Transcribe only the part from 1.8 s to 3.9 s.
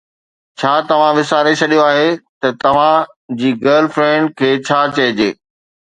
آهي ته توهان جي گرل